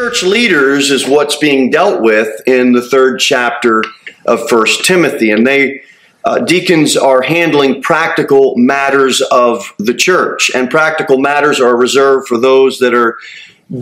[0.00, 3.84] church leaders is what's being dealt with in the third chapter
[4.24, 5.82] of First Timothy, and they
[6.24, 12.38] uh, deacons are handling practical matters of the church, and practical matters are reserved for
[12.38, 13.18] those that are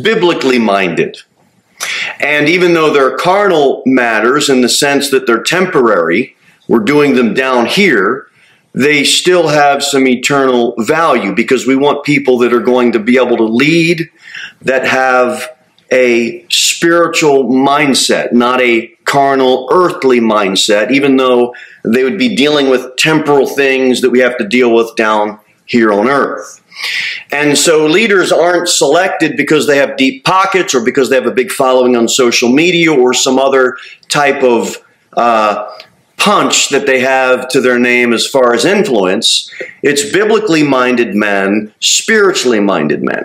[0.02, 1.18] biblically minded.
[2.18, 6.34] And even though they're carnal matters in the sense that they're temporary,
[6.66, 8.26] we're doing them down here,
[8.72, 13.18] they still have some eternal value because we want people that are going to be
[13.18, 14.10] able to lead,
[14.62, 15.48] that have
[15.92, 22.96] a spiritual mindset, not a carnal, earthly mindset, even though they would be dealing with
[22.96, 26.62] temporal things that we have to deal with down here on earth.
[27.32, 31.32] And so leaders aren't selected because they have deep pockets or because they have a
[31.32, 33.76] big following on social media or some other
[34.08, 34.76] type of
[35.14, 35.68] uh,
[36.16, 39.52] punch that they have to their name as far as influence.
[39.82, 43.24] It's biblically minded men, spiritually minded men.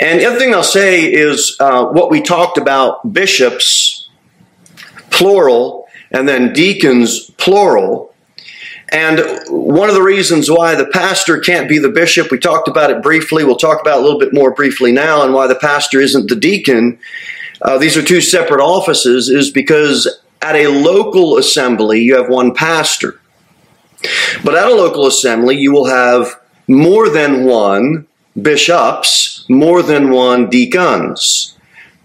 [0.00, 4.08] And the other thing I'll say is uh, what we talked about bishops,
[5.10, 8.14] plural, and then deacons, plural.
[8.92, 12.90] And one of the reasons why the pastor can't be the bishop, we talked about
[12.90, 15.54] it briefly, we'll talk about it a little bit more briefly now, and why the
[15.54, 16.98] pastor isn't the deacon.
[17.62, 22.52] Uh, these are two separate offices, is because at a local assembly, you have one
[22.52, 23.18] pastor.
[24.44, 28.06] But at a local assembly, you will have more than one
[28.40, 31.56] bishops, more than one deacons.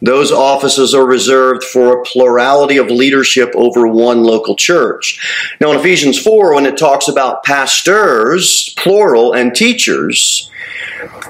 [0.02, 5.56] Those offices are reserved for a plurality of leadership over one local church.
[5.60, 10.52] Now, in Ephesians 4, when it talks about pastors, plural, and teachers,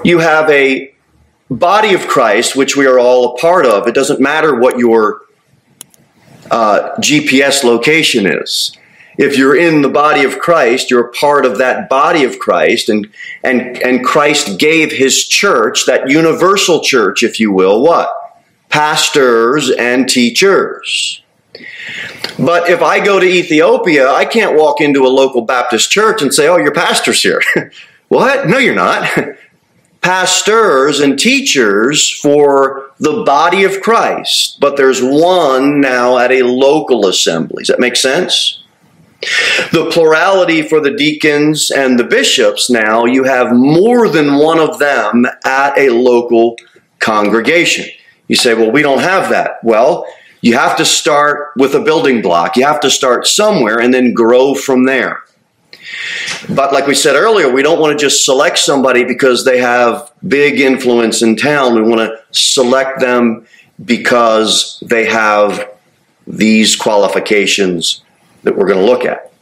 [0.04, 0.94] you have a
[1.50, 3.86] body of Christ, which we are all a part of.
[3.86, 5.22] It doesn't matter what your
[6.50, 8.76] uh, GPS location is
[9.18, 13.10] if you're in the body of Christ, you're part of that body of Christ, and,
[13.42, 18.08] and, and Christ gave his church, that universal church, if you will, what?
[18.68, 21.20] Pastors and teachers.
[22.38, 26.32] But if I go to Ethiopia, I can't walk into a local Baptist church and
[26.32, 27.42] say, oh, your pastor's here.
[28.08, 28.46] what?
[28.46, 29.10] No, you're not.
[30.00, 37.08] Pastors and teachers for the body of Christ, but there's one now at a local
[37.08, 37.62] assembly.
[37.62, 38.62] Does that make sense?
[39.20, 44.78] The plurality for the deacons and the bishops now, you have more than one of
[44.78, 46.56] them at a local
[47.00, 47.86] congregation.
[48.28, 49.62] You say, well, we don't have that.
[49.64, 50.06] Well,
[50.40, 52.56] you have to start with a building block.
[52.56, 55.24] You have to start somewhere and then grow from there.
[56.48, 60.12] But like we said earlier, we don't want to just select somebody because they have
[60.26, 61.74] big influence in town.
[61.74, 63.46] We want to select them
[63.84, 65.70] because they have
[66.26, 68.02] these qualifications
[68.42, 69.32] that we're going to look at.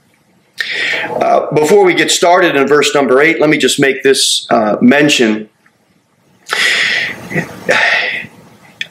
[1.09, 4.77] Uh, before we get started in verse number 8, let me just make this uh,
[4.81, 5.49] mention.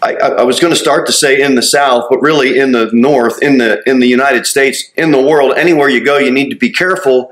[0.01, 2.89] I, I, was going to start to say in the South, but really in the
[2.93, 6.49] North, in the in the United States, in the world, anywhere you go, you need
[6.51, 7.31] to be careful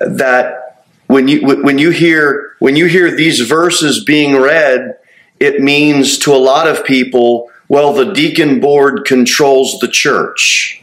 [0.00, 4.96] that when you when you hear when you hear these verses being read,
[5.40, 10.77] it means to a lot of people, well, the deacon board controls the church.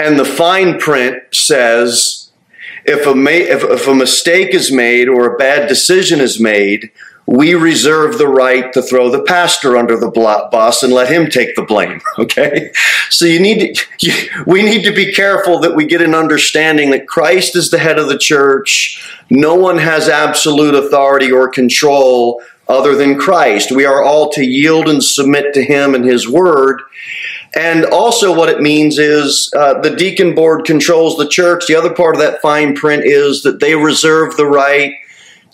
[0.00, 2.30] And the fine print says
[2.84, 6.90] if a, ma- if, if a mistake is made or a bad decision is made,
[7.26, 11.54] we reserve the right to throw the pastor under the bus and let him take
[11.54, 12.00] the blame.
[12.18, 12.70] Okay,
[13.08, 14.12] so you need to, you,
[14.46, 17.98] we need to be careful that we get an understanding that Christ is the head
[17.98, 19.02] of the church.
[19.30, 23.72] No one has absolute authority or control other than Christ.
[23.72, 26.80] We are all to yield and submit to Him and His Word.
[27.54, 31.66] And also, what it means is uh, the deacon board controls the church.
[31.66, 34.92] The other part of that fine print is that they reserve the right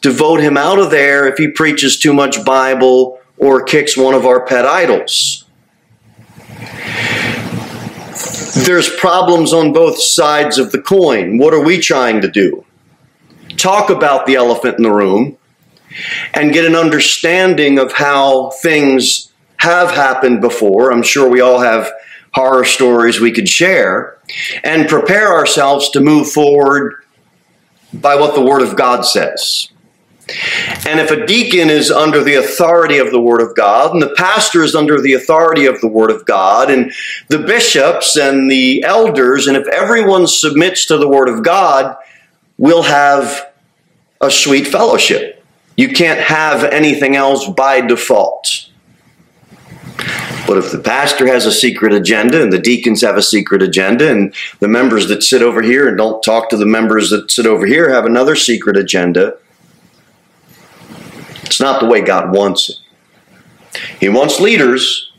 [0.03, 4.15] to vote him out of there if he preaches too much Bible or kicks one
[4.15, 5.45] of our pet idols.
[8.65, 11.39] There's problems on both sides of the coin.
[11.39, 12.65] What are we trying to do?
[13.57, 15.39] Talk about the elephant in the room
[16.35, 20.93] and get an understanding of how things have happened before.
[20.93, 21.91] I'm sure we all have
[22.35, 24.19] horror stories we could share
[24.63, 27.03] and prepare ourselves to move forward
[27.95, 29.71] by what the Word of God says.
[30.87, 34.15] And if a deacon is under the authority of the Word of God, and the
[34.17, 36.93] pastor is under the authority of the Word of God, and
[37.29, 41.97] the bishops and the elders, and if everyone submits to the Word of God,
[42.59, 43.53] we'll have
[44.21, 45.36] a sweet fellowship.
[45.77, 48.71] You can't have anything else by default.
[50.47, 54.11] But if the pastor has a secret agenda and the deacons have a secret agenda
[54.11, 57.47] and the members that sit over here and don't talk to the members that sit
[57.47, 59.37] over here have another secret agenda,
[61.43, 62.77] it's not the way God wants it.
[63.99, 65.13] He wants leaders,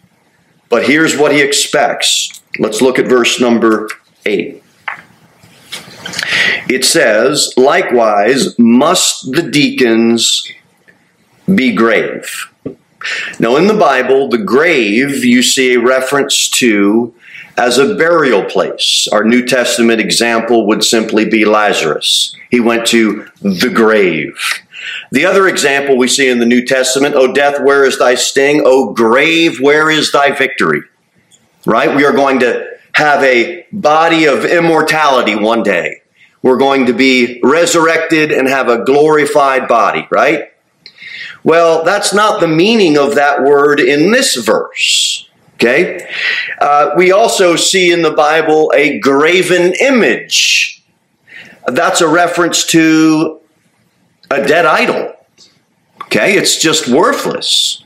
[0.69, 2.41] but here's what he expects.
[2.57, 3.89] Let's look at verse number
[4.25, 4.63] 8.
[6.69, 10.51] It says, Likewise, must the deacons
[11.53, 12.51] be grave.
[13.39, 17.13] Now, in the Bible, the grave you see a reference to
[17.57, 19.07] as a burial place.
[19.11, 22.35] Our New Testament example would simply be Lazarus.
[22.51, 24.37] He went to the grave.
[25.11, 28.61] The other example we see in the New Testament, O death, where is thy sting?
[28.65, 30.81] O grave, where is thy victory?
[31.65, 31.95] Right?
[31.95, 36.01] We are going to have a body of immortality one day.
[36.47, 40.53] We're going to be resurrected and have a glorified body, right?
[41.43, 45.27] Well, that's not the meaning of that word in this verse.
[45.55, 46.09] Okay?
[46.61, 50.81] Uh, we also see in the Bible a graven image.
[51.65, 53.41] That's a reference to
[54.31, 55.15] a dead idol.
[56.03, 56.37] Okay?
[56.37, 57.83] It's just worthless.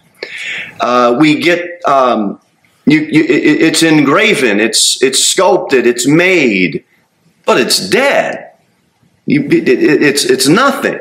[0.79, 1.83] Uh, we get.
[1.87, 2.39] Um,
[2.85, 6.83] you, you, it's engraven, it's, it's sculpted, it's made,
[7.45, 8.50] but it's dead.
[9.25, 10.99] You, it, it, it's, it's nothing.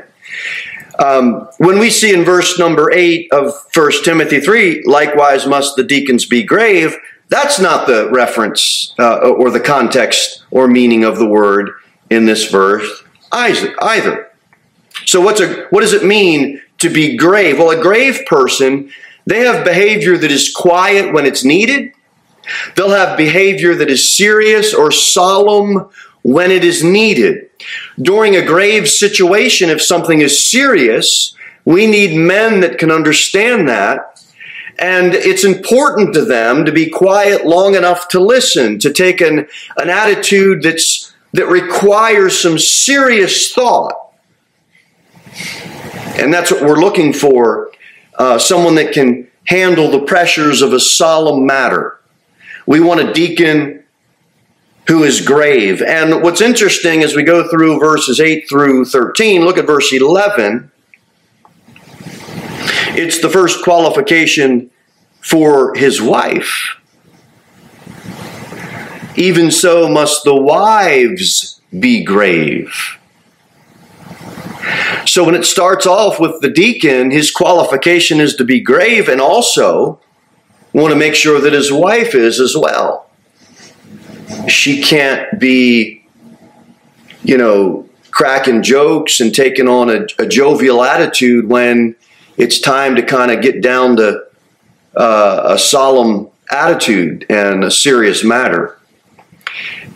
[0.99, 5.84] Um, when we see in verse number 8 of 1 Timothy 3, likewise must the
[5.84, 6.94] deacons be grave,
[7.28, 11.70] that's not the reference uh, or the context or meaning of the word
[12.11, 14.31] in this verse either.
[15.06, 17.58] So what's a, what does it mean to be grave?
[17.58, 18.90] Well, a grave person,
[19.26, 21.93] they have behavior that is quiet when it's needed.
[22.75, 25.88] They'll have behavior that is serious or solemn
[26.22, 27.49] when it is needed.
[28.00, 31.34] During a grave situation, if something is serious,
[31.64, 34.22] we need men that can understand that.
[34.78, 39.46] And it's important to them to be quiet long enough to listen, to take an,
[39.76, 43.93] an attitude that's, that requires some serious thought.
[46.16, 47.70] And that's what we're looking for
[48.19, 51.99] uh, someone that can handle the pressures of a solemn matter.
[52.66, 53.79] We want a deacon
[54.88, 55.82] who is grave.
[55.82, 60.70] And what's interesting as we go through verses 8 through 13, look at verse 11.
[62.92, 64.70] It's the first qualification
[65.20, 66.76] for his wife.
[69.16, 72.74] Even so must the wives be grave.
[75.04, 79.20] So when it starts off with the deacon, his qualification is to be grave and
[79.20, 80.00] also
[80.72, 83.09] want to make sure that his wife is as well
[84.48, 86.04] she can't be,
[87.22, 91.94] you know, cracking jokes and taking on a, a jovial attitude when
[92.36, 94.24] it's time to kind of get down to
[94.96, 98.78] uh, a solemn attitude and a serious matter.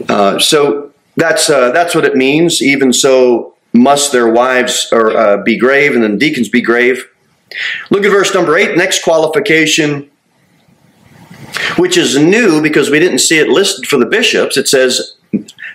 [0.09, 2.63] Uh, so that's uh, that's what it means.
[2.63, 7.09] Even so, must their wives or uh, be grave, and then deacons be grave.
[7.91, 8.77] Look at verse number eight.
[8.77, 10.11] Next qualification
[11.77, 14.57] which is new because we didn't see it listed for the bishops.
[14.57, 15.17] It says,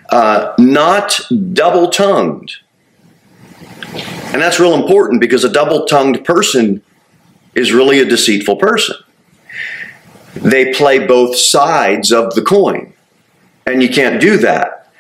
[0.10, 1.20] uh, not
[1.54, 2.52] double tongued.
[4.32, 6.84] And that's real important because a double tongued person
[7.56, 8.96] is really a deceitful person.
[10.36, 12.94] They play both sides of the coin,
[13.66, 14.92] and you can't do that.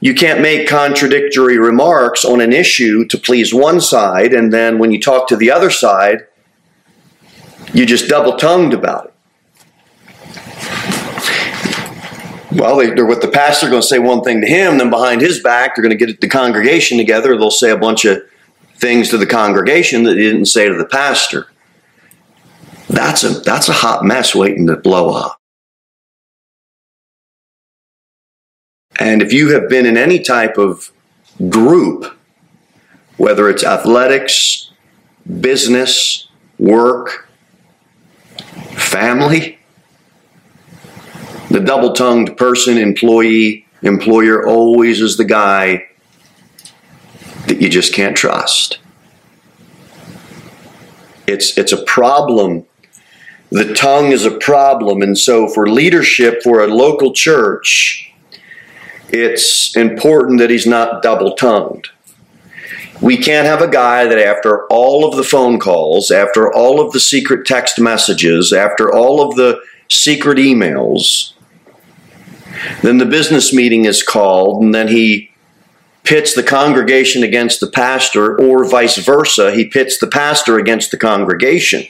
[0.00, 4.92] You can't make contradictory remarks on an issue to please one side, and then when
[4.92, 6.26] you talk to the other side,
[7.72, 9.13] you just double tongued about it.
[12.54, 15.20] Well, they, are with the pastor going to say one thing to him, then behind
[15.20, 17.36] his back, they're going to get the congregation together.
[17.36, 18.22] They'll say a bunch of
[18.76, 21.48] things to the congregation that he didn't say to the pastor.
[22.88, 25.40] That's a that's a hot mess waiting to blow up.
[29.00, 30.92] And if you have been in any type of
[31.48, 32.16] group,
[33.16, 34.70] whether it's athletics,
[35.40, 37.28] business, work,
[38.76, 39.58] family,
[41.54, 45.86] the double tongued person, employee, employer always is the guy
[47.46, 48.80] that you just can't trust.
[51.28, 52.64] It's, it's a problem.
[53.50, 55.00] The tongue is a problem.
[55.00, 58.12] And so, for leadership for a local church,
[59.10, 61.88] it's important that he's not double tongued.
[63.00, 66.92] We can't have a guy that, after all of the phone calls, after all of
[66.92, 71.33] the secret text messages, after all of the secret emails,
[72.82, 75.30] then the business meeting is called, and then he
[76.02, 79.52] pits the congregation against the pastor, or vice versa.
[79.54, 81.86] He pits the pastor against the congregation.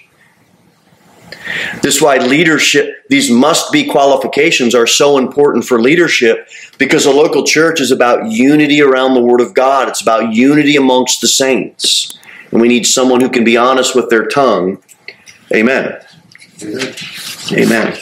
[1.82, 7.10] This is why leadership, these must be qualifications are so important for leadership because a
[7.10, 9.88] local church is about unity around the Word of God.
[9.88, 12.18] It's about unity amongst the saints.
[12.50, 14.82] And we need someone who can be honest with their tongue.
[15.52, 16.00] Amen.
[17.52, 17.98] Amen.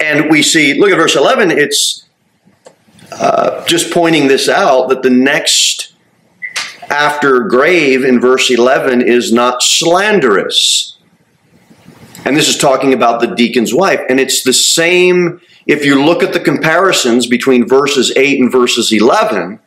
[0.00, 2.05] And we see, look at verse 11, it's
[3.12, 5.94] uh, just pointing this out that the next
[6.88, 10.96] after grave in verse 11 is not slanderous.
[12.24, 14.00] And this is talking about the deacon's wife.
[14.08, 18.92] And it's the same, if you look at the comparisons between verses 8 and verses
[18.92, 19.60] 11,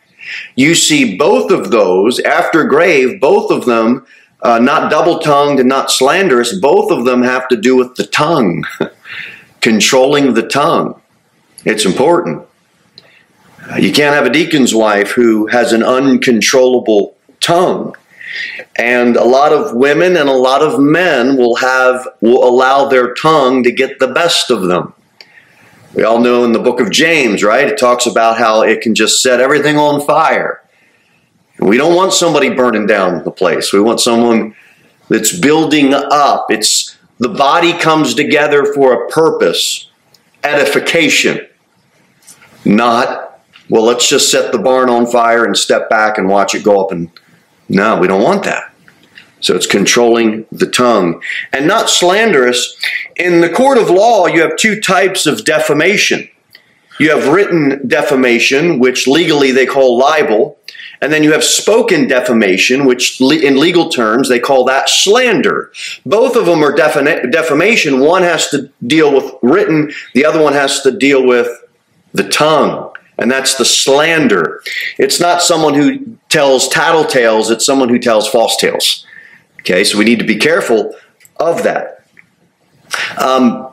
[0.56, 4.06] you see both of those after grave, both of them
[4.42, 8.06] uh, not double tongued and not slanderous, both of them have to do with the
[8.06, 8.64] tongue,
[9.62, 11.02] controlling the tongue.
[11.66, 12.46] It's important.
[13.80, 17.96] You can't have a deacon's wife who has an uncontrollable tongue.
[18.76, 23.14] And a lot of women and a lot of men will have will allow their
[23.14, 24.94] tongue to get the best of them.
[25.94, 27.68] We all know in the book of James, right?
[27.68, 30.62] It talks about how it can just set everything on fire.
[31.60, 33.74] We don't want somebody burning down the place.
[33.74, 34.56] We want someone
[35.10, 36.46] that's building up.
[36.50, 39.90] It's the body comes together for a purpose,
[40.44, 41.46] edification,
[42.64, 43.29] not,
[43.70, 46.84] well, let's just set the barn on fire and step back and watch it go
[46.84, 46.92] up.
[46.92, 47.12] And
[47.68, 48.74] no, we don't want that.
[49.42, 51.22] So it's controlling the tongue
[51.54, 52.76] and not slanderous.
[53.16, 56.28] In the court of law, you have two types of defamation.
[57.00, 60.60] You have written defamation, which legally they call libel,
[61.02, 65.72] and then you have spoken defamation, which in legal terms they call that slander.
[66.06, 68.02] Both of them are defamation.
[68.02, 71.48] One has to deal with written, the other one has to deal with
[72.14, 72.92] the tongue.
[73.20, 74.62] And that's the slander.
[74.98, 79.06] It's not someone who tells tattletales, it's someone who tells false tales.
[79.60, 80.96] Okay, so we need to be careful
[81.38, 82.06] of that.
[83.18, 83.68] Um,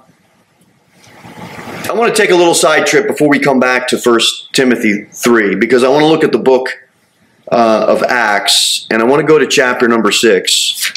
[1.88, 4.21] I want to take a little side trip before we come back to 1
[4.53, 6.69] Timothy 3 because I want to look at the book
[7.53, 10.93] uh, of Acts, and I want to go to chapter number six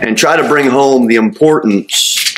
[0.00, 2.34] and try to bring home the importance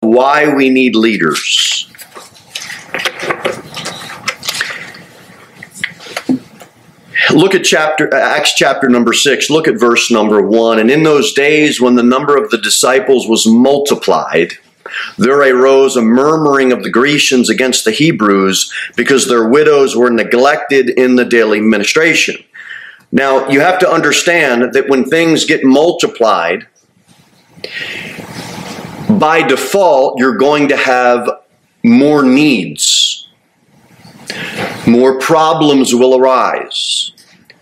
[0.00, 1.71] why we need leaders.
[7.32, 9.48] Look at chapter Acts chapter number 6.
[9.48, 10.78] Look at verse number 1.
[10.78, 14.52] And in those days when the number of the disciples was multiplied,
[15.16, 20.90] there arose a murmuring of the Grecians against the Hebrews because their widows were neglected
[20.90, 22.36] in the daily ministration.
[23.10, 26.66] Now, you have to understand that when things get multiplied,
[29.08, 31.28] by default, you're going to have
[31.82, 33.01] more needs.
[34.86, 37.12] More problems will arise.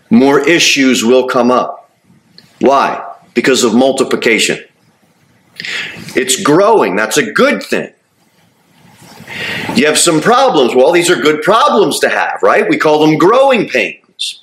[0.09, 1.89] More issues will come up.
[2.59, 3.15] Why?
[3.33, 4.63] Because of multiplication.
[6.15, 6.95] It's growing.
[6.95, 7.93] That's a good thing.
[9.75, 10.75] You have some problems.
[10.75, 12.67] Well, these are good problems to have, right?
[12.67, 14.41] We call them growing pains.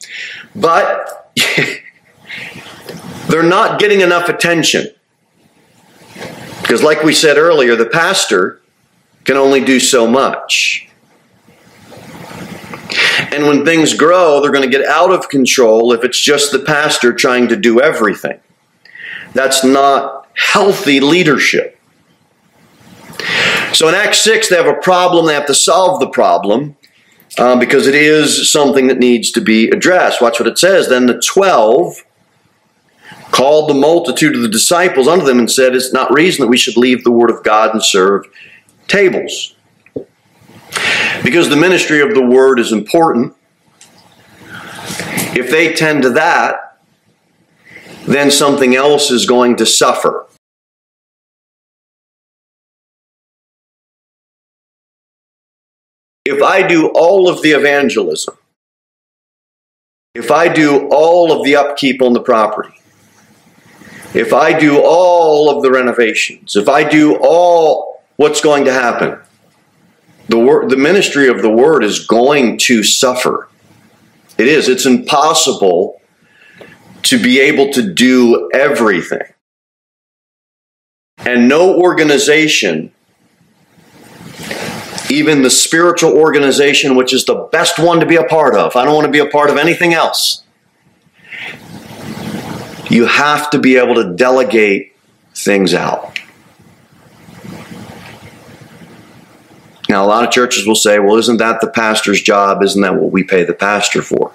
[0.54, 1.32] But
[3.28, 4.86] they're not getting enough attention.
[6.62, 8.60] Because, like we said earlier, the pastor
[9.24, 10.87] can only do so much.
[13.32, 16.58] And when things grow, they're going to get out of control if it's just the
[16.60, 18.40] pastor trying to do everything.
[19.34, 21.78] That's not healthy leadership.
[23.72, 26.76] So in Acts 6, they have a problem, they have to solve the problem
[27.38, 30.20] um, because it is something that needs to be addressed.
[30.20, 30.88] Watch what it says.
[30.88, 32.04] Then the 12
[33.30, 36.56] called the multitude of the disciples unto them and said, It's not reason that we
[36.56, 38.24] should leave the word of God and serve
[38.86, 39.54] tables.
[41.22, 43.34] Because the ministry of the word is important.
[45.36, 46.78] If they tend to that,
[48.06, 50.28] then something else is going to suffer.
[56.28, 58.36] if I do all of the evangelism,
[60.14, 62.78] if I do all of the upkeep on the property,
[64.14, 69.18] if I do all of the renovations, if I do all, what's going to happen?
[70.28, 73.48] The, word, the ministry of the word is going to suffer.
[74.36, 74.68] It is.
[74.68, 76.00] It's impossible
[77.04, 79.22] to be able to do everything.
[81.18, 82.92] And no organization
[85.10, 88.76] even the spiritual organization, which is the best one to be a part of.
[88.76, 90.42] I don't want to be a part of anything else.
[92.90, 94.94] You have to be able to delegate
[95.34, 96.18] things out.
[99.88, 102.62] Now, a lot of churches will say, well, isn't that the pastor's job?
[102.62, 104.34] Isn't that what we pay the pastor for?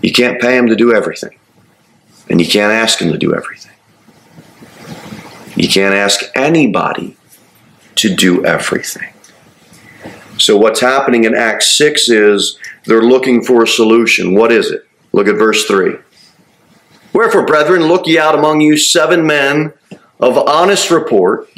[0.00, 1.36] You can't pay him to do everything,
[2.30, 3.74] and you can't ask him to do everything.
[5.56, 7.16] You can't ask anybody
[7.96, 9.12] to do everything.
[10.38, 14.34] So, what's happening in Acts 6 is they're looking for a solution.
[14.34, 14.86] What is it?
[15.12, 15.96] Look at verse 3.
[17.12, 19.72] Wherefore, brethren, look ye out among you seven men
[20.20, 21.48] of honest report,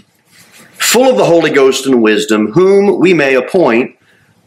[0.72, 3.96] full of the Holy Ghost and wisdom, whom we may appoint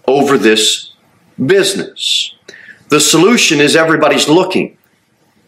[0.08, 0.94] over this
[1.44, 2.36] business.
[2.90, 4.78] The solution is everybody's looking.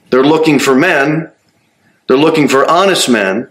[0.09, 1.31] They're looking for men,
[2.07, 3.49] they're looking for honest men,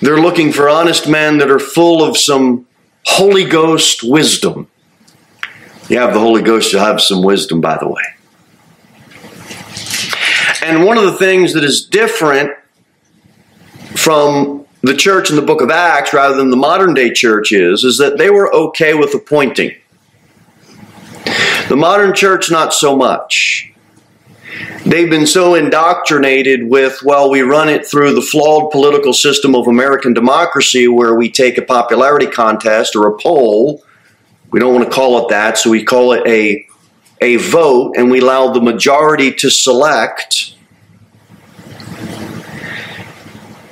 [0.00, 2.66] they're looking for honest men that are full of some
[3.04, 4.68] Holy Ghost wisdom.
[5.88, 8.02] You have the Holy Ghost, you have some wisdom, by the way.
[10.62, 12.50] And one of the things that is different
[14.08, 17.84] from the church in the book of Acts rather than the modern day church is,
[17.84, 19.76] is that they were okay with appointing.
[21.68, 23.70] The modern church, not so much.
[24.86, 29.66] They've been so indoctrinated with, well, we run it through the flawed political system of
[29.66, 33.84] American democracy where we take a popularity contest or a poll.
[34.52, 36.66] We don't want to call it that, so we call it a,
[37.20, 40.54] a vote, and we allow the majority to select.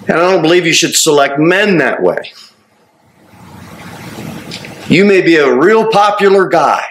[0.09, 2.33] And I don't believe you should select men that way.
[4.89, 6.85] You may be a real popular guy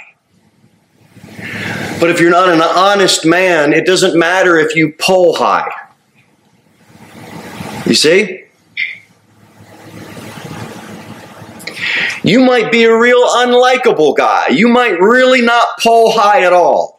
[2.00, 5.72] but if you're not an honest man, it doesn't matter if you pull high.
[7.86, 8.44] You see?
[12.24, 14.50] You might be a real unlikable guy.
[14.50, 16.95] You might really not pull high at all.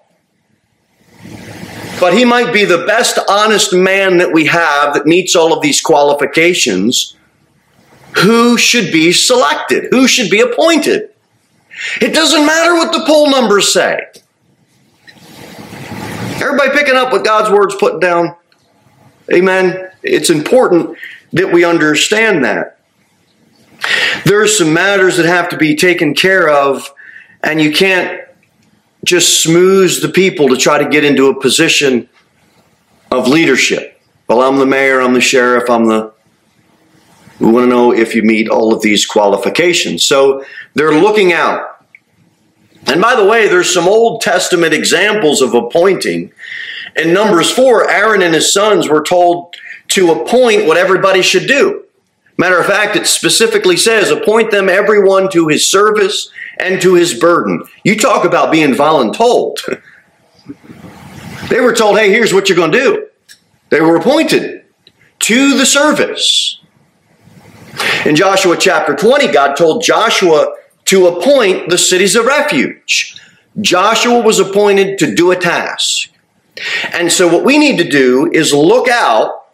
[1.99, 5.62] But he might be the best honest man that we have that meets all of
[5.62, 7.17] these qualifications.
[8.19, 9.88] Who should be selected?
[9.91, 11.11] Who should be appointed?
[12.00, 14.00] It doesn't matter what the poll numbers say.
[16.41, 18.37] Everybody picking up what God's word's put down?
[19.33, 19.91] Amen.
[20.03, 20.99] It's important
[21.33, 22.79] that we understand that.
[24.25, 26.93] There's some matters that have to be taken care of,
[27.43, 28.25] and you can't
[29.06, 32.08] just smooth the people to try to get into a position
[33.10, 34.00] of leadership.
[34.28, 36.12] Well, I'm the mayor, I'm the sheriff, I'm the.
[37.38, 40.04] We want to know if you meet all of these qualifications.
[40.04, 41.84] So they're looking out.
[42.86, 46.32] And by the way, there's some Old Testament examples of appointing.
[46.97, 49.54] In Numbers 4, Aaron and his sons were told
[49.88, 51.84] to appoint what everybody should do.
[52.38, 57.14] Matter of fact, it specifically says, appoint them everyone to his service and to his
[57.14, 57.62] burden.
[57.84, 59.56] You talk about being voluntold.
[61.49, 63.06] they were told, hey, here's what you're going to do.
[63.71, 64.64] They were appointed
[65.21, 66.60] to the service.
[68.04, 70.54] In Joshua chapter 20, God told Joshua
[70.86, 73.21] to appoint the cities of refuge.
[73.60, 76.10] Joshua was appointed to do a task.
[76.92, 79.46] And so, what we need to do is look out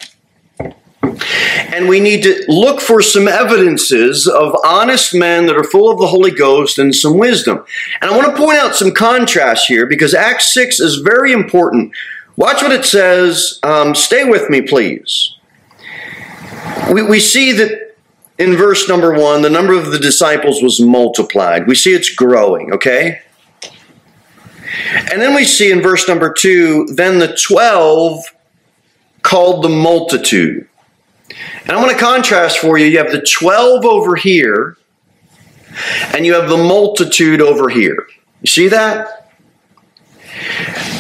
[1.03, 5.99] and we need to look for some evidences of honest men that are full of
[5.99, 7.65] the Holy Ghost and some wisdom.
[8.01, 11.93] And I want to point out some contrast here because Acts 6 is very important.
[12.37, 13.59] Watch what it says.
[13.63, 15.35] Um, stay with me, please.
[16.93, 17.97] We, we see that
[18.39, 21.67] in verse number one, the number of the disciples was multiplied.
[21.67, 23.21] We see it's growing, okay?
[25.11, 28.25] And then we see in verse number two, then the 12
[29.23, 30.69] called the multitude.
[31.63, 32.87] And I'm going to contrast for you.
[32.87, 34.77] You have the 12 over here,
[36.15, 38.07] and you have the multitude over here.
[38.41, 39.31] You see that?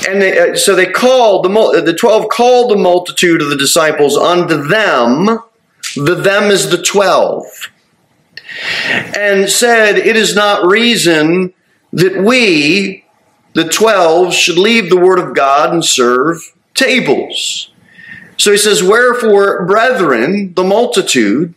[0.08, 4.16] And they, uh, so they called, the, the 12 called the multitude of the disciples
[4.16, 5.40] unto them
[5.96, 7.44] the them is the twelve.
[9.16, 11.52] And said, It is not reason
[11.92, 13.04] that we,
[13.54, 16.38] the twelve, should leave the word of God and serve
[16.74, 17.71] tables.
[18.42, 21.54] So he says, Wherefore, brethren, the multitude,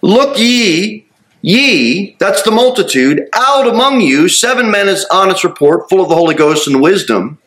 [0.00, 1.04] look ye,
[1.42, 6.14] ye, that's the multitude, out among you, seven men as honest report, full of the
[6.14, 7.38] Holy Ghost and wisdom,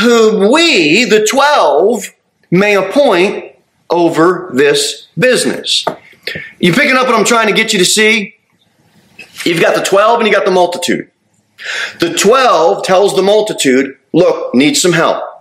[0.00, 2.06] whom we, the twelve,
[2.50, 3.54] may appoint
[3.90, 5.84] over this business.
[6.60, 8.36] You picking up what I'm trying to get you to see?
[9.44, 11.10] You've got the 12 and you got the multitude.
[12.00, 15.33] The 12 tells the multitude, look, need some help.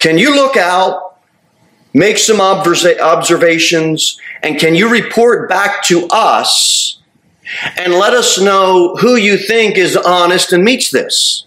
[0.00, 1.18] Can you look out,
[1.92, 7.00] make some observations, and can you report back to us
[7.76, 11.44] and let us know who you think is honest and meets this?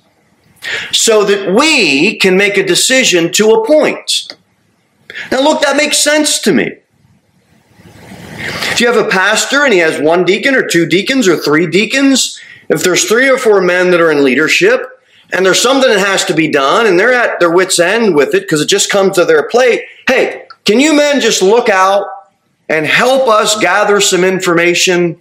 [0.91, 4.33] So that we can make a decision to appoint.
[5.31, 6.77] Now, look, that makes sense to me.
[8.71, 11.67] If you have a pastor and he has one deacon or two deacons or three
[11.67, 12.39] deacons,
[12.69, 14.92] if there's three or four men that are in leadership
[15.33, 18.35] and there's something that has to be done and they're at their wits' end with
[18.35, 22.05] it because it just comes to their plate, hey, can you men just look out
[22.69, 25.19] and help us gather some information?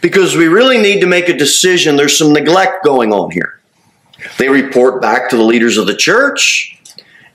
[0.00, 1.96] Because we really need to make a decision.
[1.96, 3.58] There's some neglect going on here.
[4.36, 6.78] They report back to the leaders of the church.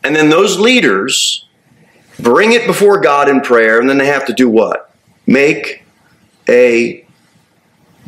[0.04, 1.46] And then those leaders
[2.20, 4.94] bring it before God in prayer, and then they have to do what?
[5.26, 5.84] Make
[6.48, 7.06] a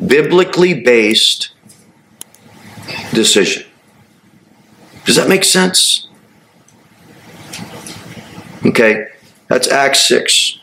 [0.06, 1.52] biblically based
[3.13, 3.65] decision.
[5.06, 6.08] Does that make sense?
[8.65, 9.08] Okay,
[9.48, 10.60] that's Acts 6.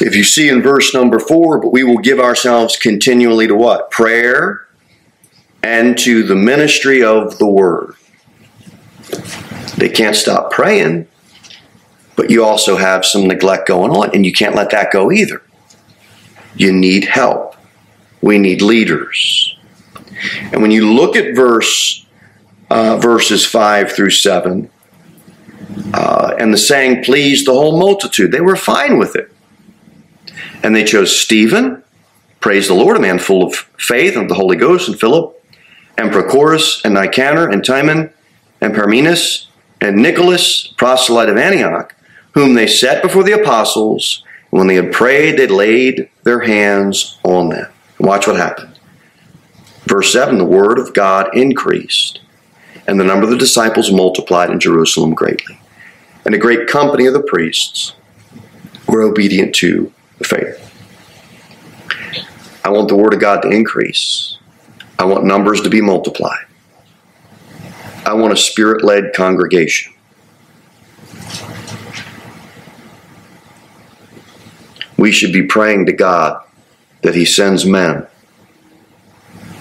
[0.00, 3.90] If you see in verse number 4, but we will give ourselves continually to what?
[3.90, 4.68] Prayer
[5.64, 7.94] and to the ministry of the word.
[9.76, 11.08] They can't stop praying,
[12.14, 15.42] but you also have some neglect going on, and you can't let that go either.
[16.54, 17.56] You need help.
[18.22, 19.57] We need leaders.
[20.52, 22.06] And when you look at verse
[22.70, 24.70] uh, verses five through seven,
[25.94, 29.32] uh, and the saying pleased the whole multitude, they were fine with it.
[30.62, 31.82] And they chose Stephen,
[32.40, 35.34] praise the Lord, a man full of faith and of the Holy Ghost, and Philip,
[35.96, 38.10] and Prochorus, and Nicanor, and Timon,
[38.60, 39.46] and Parmenas,
[39.80, 41.94] and Nicholas, proselyte of Antioch,
[42.32, 44.24] whom they set before the apostles.
[44.50, 47.70] And when they had prayed, they laid their hands on them.
[47.98, 48.77] Watch what happened.
[49.88, 52.20] Verse 7 the word of God increased,
[52.86, 55.58] and the number of the disciples multiplied in Jerusalem greatly.
[56.26, 57.94] And a great company of the priests
[58.86, 60.64] were obedient to the faith.
[62.62, 64.36] I want the word of God to increase.
[64.98, 66.44] I want numbers to be multiplied.
[68.04, 69.94] I want a spirit led congregation.
[74.98, 76.44] We should be praying to God
[77.00, 78.06] that He sends men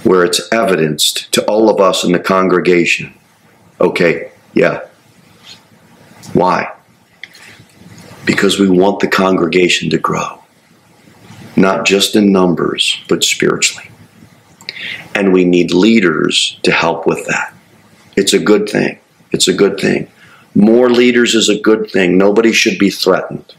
[0.07, 3.13] where it's evidenced to all of us in the congregation.
[3.81, 4.87] Okay, yeah.
[6.31, 6.73] Why?
[8.25, 10.41] Because we want the congregation to grow,
[11.57, 13.89] not just in numbers, but spiritually.
[15.13, 17.53] And we need leaders to help with that.
[18.15, 18.99] It's a good thing.
[19.33, 20.09] It's a good thing.
[20.55, 22.17] More leaders is a good thing.
[22.17, 23.55] Nobody should be threatened.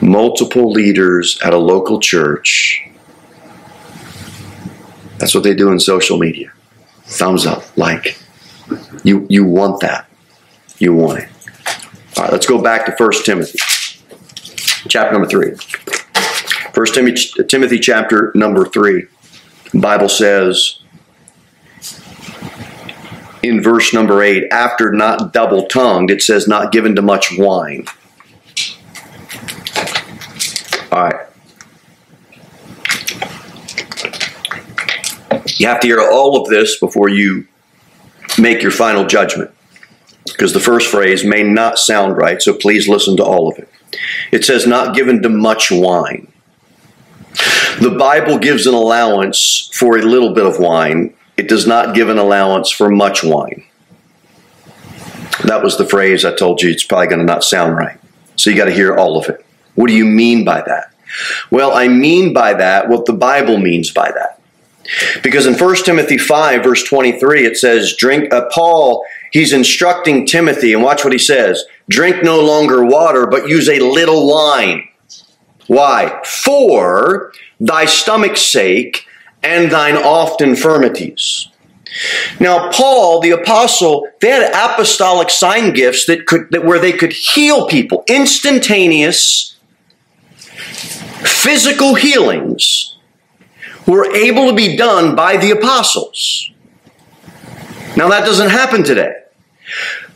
[0.00, 2.88] Multiple leaders at a local church
[5.22, 6.50] that's what they do in social media.
[7.04, 8.18] Thumbs up, like.
[9.04, 10.10] You you want that.
[10.78, 11.28] You want it.
[12.16, 13.60] All right, let's go back to 1 Timothy.
[14.88, 15.52] Chapter number 3.
[16.74, 19.06] 1 Timothy, Timothy chapter number 3.
[19.70, 20.80] The Bible says
[23.44, 27.86] in verse number 8, after not double tongued, it says not given to much wine.
[30.90, 31.28] All right.
[35.62, 37.46] You have to hear all of this before you
[38.36, 39.52] make your final judgment.
[40.24, 43.68] Because the first phrase may not sound right, so please listen to all of it.
[44.32, 46.32] It says, not given to much wine.
[47.80, 52.08] The Bible gives an allowance for a little bit of wine, it does not give
[52.08, 53.64] an allowance for much wine.
[55.44, 58.00] That was the phrase I told you, it's probably going to not sound right.
[58.34, 59.46] So you got to hear all of it.
[59.76, 60.92] What do you mean by that?
[61.52, 64.40] Well, I mean by that what the Bible means by that.
[65.22, 70.72] Because in 1 Timothy 5, verse 23, it says, drink, uh, Paul, he's instructing Timothy,
[70.72, 74.88] and watch what he says drink no longer water, but use a little wine.
[75.66, 76.20] Why?
[76.24, 79.06] For thy stomach's sake
[79.42, 81.48] and thine oft infirmities.
[82.40, 87.12] Now, Paul, the apostle, they had apostolic sign gifts that could, that where they could
[87.12, 89.56] heal people, instantaneous
[91.24, 92.91] physical healings
[93.86, 96.50] were able to be done by the apostles.
[97.96, 99.14] Now that doesn't happen today.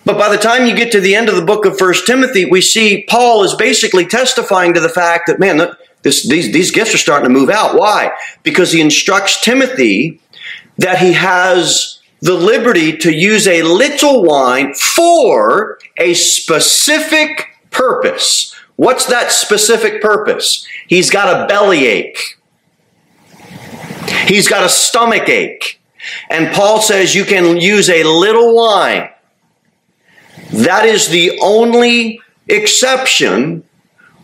[0.04, 2.44] But by the time you get to the end of the book of First Timothy,
[2.44, 5.68] we see Paul is basically testifying to the fact that, man,
[6.02, 7.76] this, these, these gifts are starting to move out.
[7.76, 8.12] Why?
[8.44, 10.20] Because he instructs Timothy
[10.78, 18.54] that he has the liberty to use a little wine for a specific purpose.
[18.76, 20.66] What's that specific purpose?
[20.86, 22.35] He's got a bellyache.
[24.26, 25.80] He's got a stomach ache.
[26.30, 29.10] And Paul says you can use a little wine.
[30.52, 33.64] That is the only exception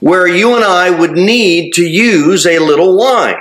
[0.00, 3.36] where you and I would need to use a little wine.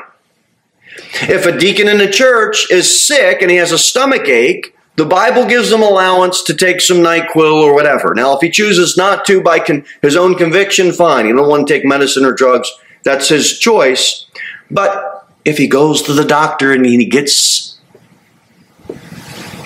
[1.24, 5.06] If a deacon in the church is sick and he has a stomach ache, the
[5.06, 8.14] Bible gives him allowance to take some NyQuil or whatever.
[8.14, 11.26] Now, if he chooses not to by con- his own conviction, fine.
[11.26, 12.72] He don't want to take medicine or drugs.
[13.04, 14.26] That's his choice.
[14.70, 17.80] But if he goes to the doctor and he gets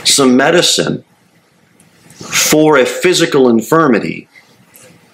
[0.03, 1.03] some medicine
[2.13, 4.27] for a physical infirmity,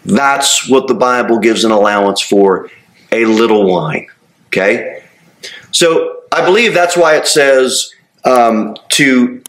[0.06, 2.70] that's what the Bible gives an allowance for
[3.12, 4.08] a little wine.
[4.48, 5.04] Okay?
[5.72, 7.92] So I believe that's why it says
[8.24, 9.42] um, to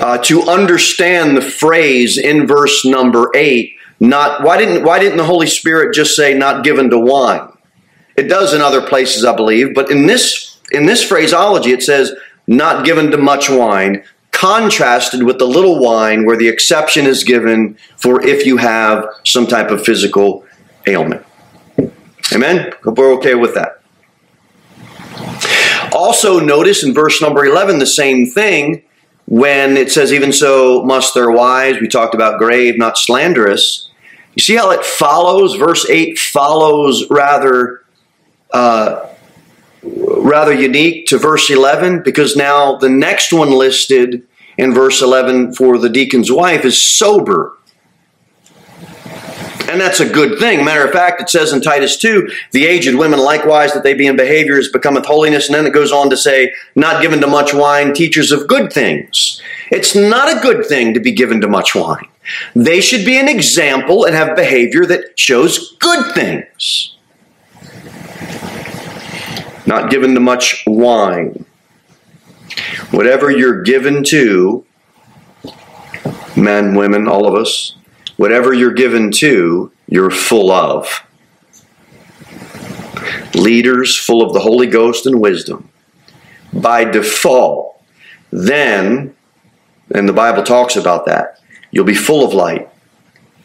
[0.00, 3.76] uh, to understand the phrase in verse number eight.
[4.00, 7.51] Not why didn't why didn't the Holy Spirit just say not given to wine?
[8.16, 12.14] It does in other places, I believe, but in this in this phraseology, it says
[12.46, 17.76] not given to much wine, contrasted with the little wine, where the exception is given
[17.96, 20.44] for if you have some type of physical
[20.86, 21.24] ailment.
[22.34, 22.72] Amen.
[22.82, 23.82] Hope we're okay with that.
[25.92, 28.82] Also, notice in verse number 11 the same thing
[29.26, 33.90] when it says, Even so must their wives, we talked about grave, not slanderous.
[34.34, 35.54] You see how it follows?
[35.54, 37.81] Verse 8 follows rather.
[38.52, 39.08] Uh,
[39.82, 45.78] rather unique to verse 11 because now the next one listed in verse 11 for
[45.78, 47.56] the deacon's wife is sober.
[49.68, 50.64] And that's a good thing.
[50.64, 54.06] Matter of fact, it says in Titus 2, the aged women likewise that they be
[54.06, 55.46] in behavior behaviors becometh holiness.
[55.48, 58.72] And then it goes on to say, not given to much wine, teachers of good
[58.72, 59.40] things.
[59.70, 62.08] It's not a good thing to be given to much wine.
[62.54, 66.96] They should be an example and have behavior that shows good things.
[69.72, 71.46] Not given to much wine.
[72.90, 74.66] Whatever you're given to,
[76.36, 77.76] men, women, all of us,
[78.18, 81.02] whatever you're given to, you're full of.
[83.34, 85.70] Leaders full of the Holy Ghost and wisdom.
[86.52, 87.82] By default,
[88.30, 89.14] then,
[89.94, 92.68] and the Bible talks about that, you'll be full of light.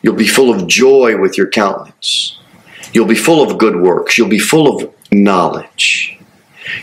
[0.02, 2.38] You'll be full of joy with your countenance.
[2.92, 4.18] You'll be full of good works.
[4.18, 6.17] You'll be full of knowledge.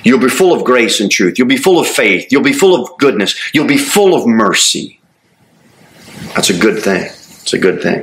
[0.03, 1.39] You'll be full of grace and truth.
[1.39, 2.29] You'll be full of faith.
[2.31, 3.35] You'll be full of goodness.
[3.55, 5.01] You'll be full of mercy.
[6.35, 7.05] That's a good thing.
[7.05, 8.03] It's a good thing.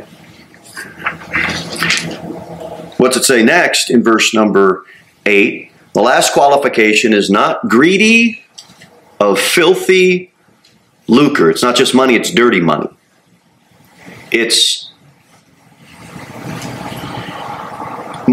[2.97, 4.85] What's it say next in verse number
[5.25, 5.71] 8?
[5.93, 8.43] The last qualification is not greedy
[9.19, 10.31] of filthy
[11.07, 11.49] lucre.
[11.49, 12.89] It's not just money, it's dirty money.
[14.31, 14.90] It's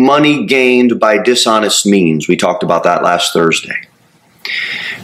[0.09, 2.29] money gained by dishonest means.
[2.29, 3.77] We talked about that last Thursday.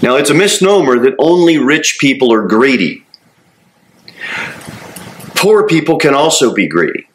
[0.01, 3.05] Now, it's a misnomer that only rich people are greedy.
[5.35, 7.07] Poor people can also be greedy.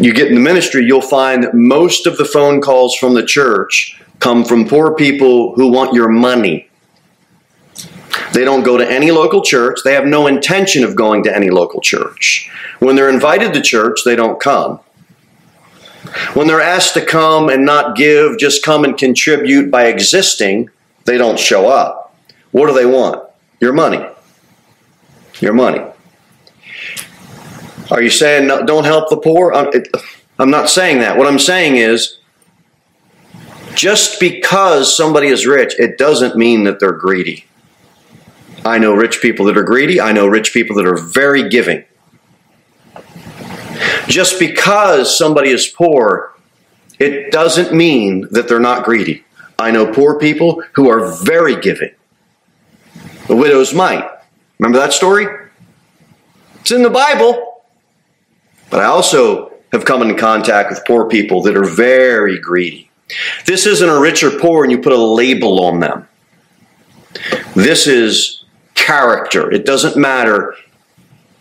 [0.00, 4.00] You get in the ministry, you'll find most of the phone calls from the church
[4.18, 6.69] come from poor people who want your money.
[8.32, 9.80] They don't go to any local church.
[9.84, 12.50] They have no intention of going to any local church.
[12.78, 14.80] When they're invited to church, they don't come.
[16.34, 20.70] When they're asked to come and not give, just come and contribute by existing,
[21.04, 22.14] they don't show up.
[22.52, 23.28] What do they want?
[23.60, 24.04] Your money.
[25.40, 25.84] Your money.
[27.90, 29.52] Are you saying no, don't help the poor?
[30.38, 31.18] I'm not saying that.
[31.18, 32.18] What I'm saying is
[33.74, 37.44] just because somebody is rich, it doesn't mean that they're greedy.
[38.64, 40.00] I know rich people that are greedy.
[40.00, 41.84] I know rich people that are very giving.
[44.06, 46.34] Just because somebody is poor,
[46.98, 49.24] it doesn't mean that they're not greedy.
[49.58, 51.94] I know poor people who are very giving.
[53.28, 54.08] The widow's mite.
[54.58, 55.26] Remember that story?
[56.60, 57.62] It's in the Bible.
[58.68, 62.90] But I also have come into contact with poor people that are very greedy.
[63.46, 66.06] This isn't a rich or poor and you put a label on them.
[67.54, 68.39] This is
[68.80, 69.50] character.
[69.52, 70.54] It doesn't matter.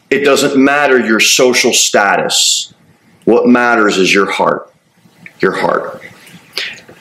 [0.09, 2.73] It doesn't matter your social status.
[3.25, 4.71] What matters is your heart.
[5.39, 6.01] Your heart.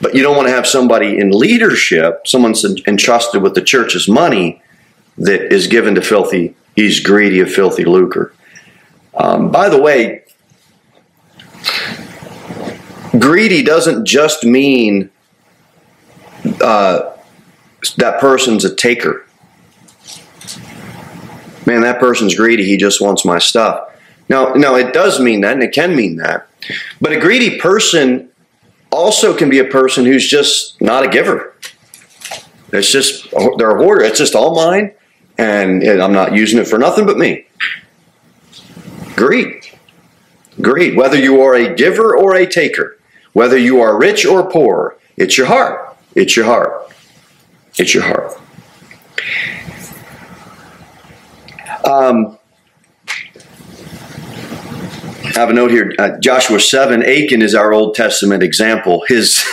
[0.01, 4.61] But you don't want to have somebody in leadership, someone's entrusted with the church's money
[5.17, 8.33] that is given to filthy, he's greedy of filthy lucre.
[9.13, 10.23] Um, by the way,
[13.19, 15.09] greedy doesn't just mean
[16.61, 17.11] uh,
[17.97, 19.25] that person's a taker
[21.69, 22.65] man, that person's greedy.
[22.65, 23.95] He just wants my stuff.
[24.27, 26.47] Now, now it does mean that, and it can mean that.
[26.99, 28.29] But a greedy person
[28.91, 31.53] also can be a person who's just not a giver.
[32.73, 34.03] It's just they're a hoarder.
[34.03, 34.93] It's just all mine,
[35.37, 37.45] and I'm not using it for nothing but me.
[39.15, 39.65] Greed,
[40.61, 40.95] greed.
[40.95, 42.97] Whether you are a giver or a taker,
[43.33, 45.97] whether you are rich or poor, it's your heart.
[46.15, 46.91] It's your heart.
[47.77, 48.39] It's your heart.
[51.89, 52.37] Um,
[55.23, 55.91] I have a note here.
[55.97, 59.03] Uh, Joshua 7, Achan is our Old Testament example.
[59.07, 59.43] His,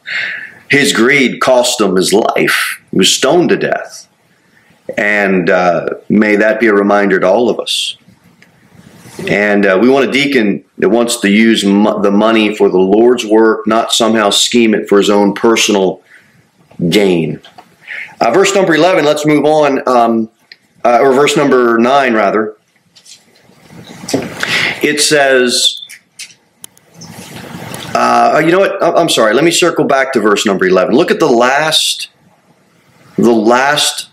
[0.70, 2.82] his greed cost him his life.
[2.90, 4.08] He was stoned to death.
[4.96, 7.96] And uh, may that be a reminder to all of us.
[9.28, 12.78] And uh, we want a deacon that wants to use mo- the money for the
[12.78, 16.02] Lord's work, not somehow scheme it for his own personal
[16.88, 17.40] gain.
[18.20, 20.30] Uh, verse number 11, let's move on, um,
[20.88, 22.56] uh, or verse number 9, rather.
[24.82, 25.82] It says,
[27.94, 28.82] uh, you know what?
[28.82, 29.34] I'm sorry.
[29.34, 30.94] Let me circle back to verse number 11.
[30.94, 32.08] Look at the last,
[33.16, 34.08] the last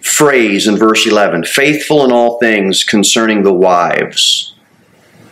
[0.00, 4.54] phrase in verse 11 faithful in all things concerning the wives.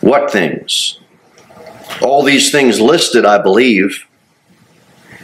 [0.01, 0.99] What things?
[2.01, 4.07] All these things listed, I believe.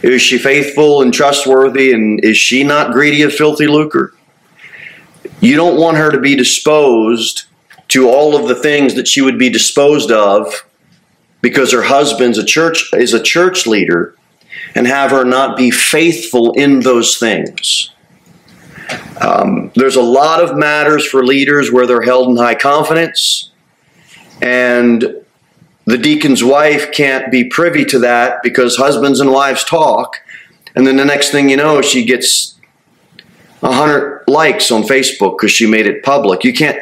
[0.01, 4.13] Is she faithful and trustworthy, and is she not greedy of filthy lucre?
[5.43, 7.43] You don't want her to be disposed
[7.89, 10.65] to all of the things that she would be disposed of
[11.41, 14.15] because her husband's a church is a church leader
[14.73, 17.91] and have her not be faithful in those things.
[19.19, 23.51] Um, there's a lot of matters for leaders where they're held in high confidence,
[24.41, 25.25] and
[25.83, 30.21] the deacon's wife can't be privy to that because husbands and wives talk,
[30.73, 32.53] and then the next thing you know, she gets
[33.63, 36.43] a hundred likes on Facebook because she made it public.
[36.43, 36.77] You can't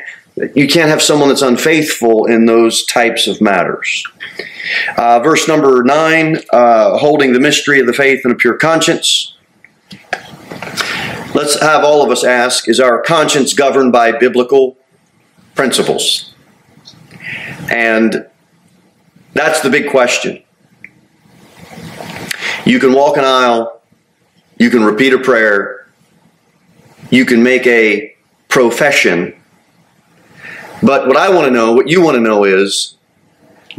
[0.56, 4.04] you can't have someone that's unfaithful in those types of matters.
[4.98, 9.36] Uh, verse number nine, uh, holding the mystery of the faith in a pure conscience.
[11.36, 14.78] Let's have all of us ask Is our conscience governed by biblical
[15.56, 16.34] principles?
[17.70, 18.28] And
[19.34, 20.44] that's the big question.
[22.66, 23.82] You can walk an aisle,
[24.58, 25.81] you can repeat a prayer,
[27.12, 28.16] you can make a
[28.48, 29.36] profession.
[30.82, 32.96] But what I want to know, what you want to know is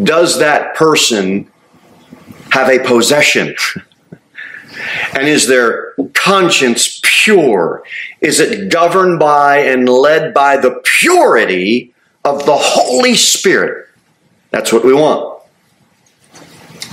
[0.02, 1.50] does that person
[2.52, 3.56] have a possession?
[5.14, 7.82] and is their conscience pure?
[8.20, 11.92] Is it governed by and led by the purity
[12.24, 13.88] of the Holy Spirit?
[14.50, 15.42] That's what we want.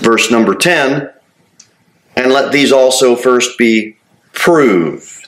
[0.02, 1.12] Verse number 10
[2.19, 3.95] and let these also first be
[4.34, 5.18] proved.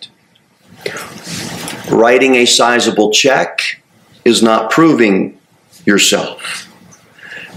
[1.91, 3.81] Writing a sizable check
[4.23, 5.37] is not proving
[5.85, 6.67] yourself.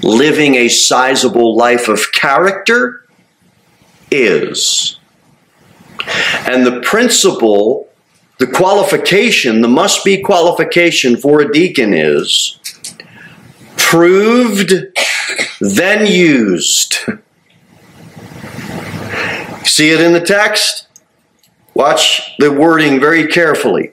[0.03, 3.07] Living a sizable life of character
[4.11, 4.99] is.
[6.47, 7.89] And the principle,
[8.39, 12.59] the qualification, the must be qualification for a deacon is
[13.77, 14.73] proved,
[15.61, 16.97] then used.
[19.65, 20.89] See it in the text?
[21.75, 23.93] Watch the wording very carefully.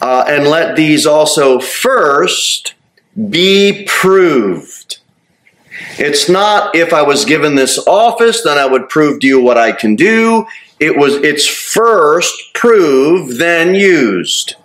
[0.00, 2.74] Uh, and let these also first
[3.30, 4.98] be proved.
[5.98, 9.58] It's not if I was given this office, then I would prove to you what
[9.58, 10.46] I can do.
[10.80, 14.56] It was it's first proved, then used.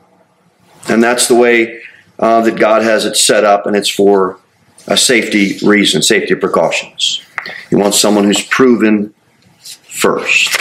[0.89, 1.81] And that's the way
[2.17, 4.39] uh, that God has it set up, and it's for
[4.87, 7.21] a safety reason, safety precautions.
[7.69, 9.13] You want someone who's proven
[9.59, 10.57] first.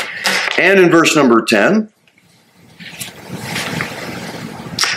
[0.59, 1.93] And in verse number 10,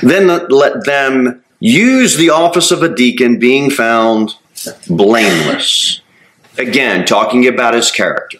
[0.02, 4.36] then let them use the office of a deacon being found
[4.88, 6.02] blameless.
[6.58, 8.38] Again, talking about his character.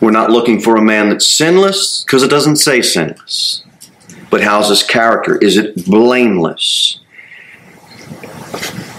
[0.00, 3.64] We're not looking for a man that's sinless because it doesn't say sinless.
[4.30, 5.38] But how's his character?
[5.38, 7.00] Is it blameless?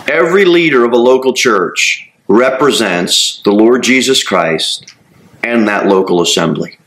[0.08, 4.96] Every leader of a local church represents the Lord Jesus Christ
[5.44, 6.79] and that local assembly.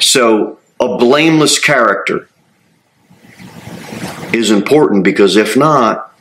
[0.00, 2.28] So, a blameless character
[4.32, 6.12] is important because if not,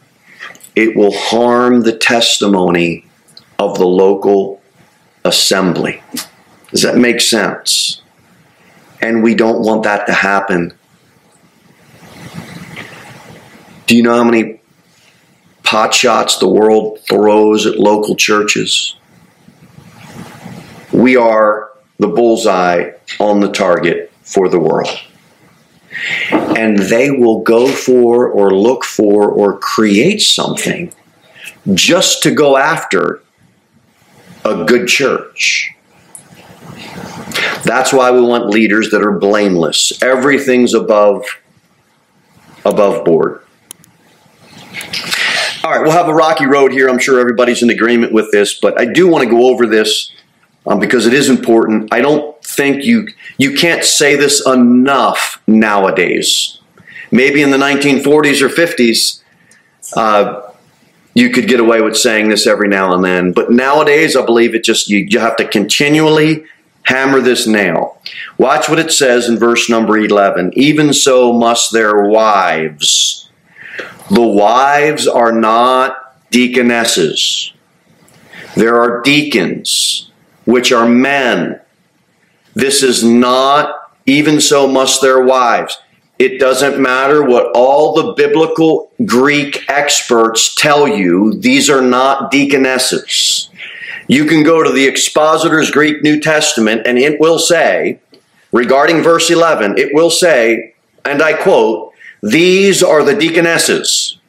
[0.75, 3.05] it will harm the testimony
[3.59, 4.61] of the local
[5.25, 6.01] assembly.
[6.71, 8.01] Does that make sense?
[9.01, 10.73] And we don't want that to happen.
[13.85, 14.61] Do you know how many
[15.63, 18.95] pot shots the world throws at local churches?
[20.91, 21.72] We are
[22.03, 22.91] the bullseye
[23.21, 24.89] on the target for the world
[26.57, 30.93] and they will go for or look for or create something
[31.73, 33.23] just to go after
[34.43, 35.73] a good church.
[37.63, 39.93] That's why we want leaders that are blameless.
[40.03, 41.23] Everything's above
[42.65, 43.39] above board.
[45.63, 46.89] All right, we'll have a rocky road here.
[46.89, 50.11] I'm sure everybody's in agreement with this, but I do want to go over this
[50.65, 51.93] um, because it is important.
[51.93, 56.59] I don't think you you can't say this enough nowadays.
[57.11, 59.21] Maybe in the 1940s or 50s,
[59.95, 60.41] uh,
[61.13, 64.55] you could get away with saying this every now and then, but nowadays I believe
[64.55, 66.45] it just you, you have to continually
[66.83, 68.01] hammer this nail.
[68.37, 70.53] Watch what it says in verse number 11.
[70.55, 73.29] Even so must their wives.
[74.09, 75.97] The wives are not
[76.31, 77.53] deaconesses.
[78.55, 80.11] There are deacons
[80.45, 81.59] which are men.
[82.53, 85.77] This is not even so must their wives.
[86.19, 93.49] It doesn't matter what all the biblical Greek experts tell you, these are not deaconesses.
[94.07, 97.99] You can go to the Expositor's Greek New Testament and it will say,
[98.51, 104.19] regarding verse 11, it will say, and I quote, These are the deaconesses,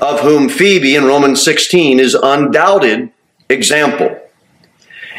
[0.00, 3.10] of whom Phoebe in Romans 16 is undoubted
[3.48, 4.18] example.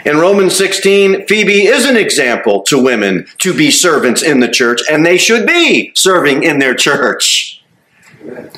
[0.05, 4.81] In Romans 16, Phoebe is an example to women to be servants in the church,
[4.89, 7.61] and they should be serving in their church.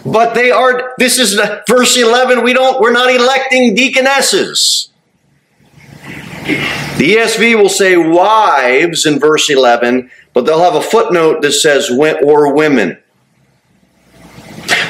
[0.06, 4.90] But they are, this is the, verse 11, we don't, we're not electing deaconesses.
[6.98, 11.90] The ESV will say wives in verse 11, but they'll have a footnote that says
[11.90, 12.98] or women.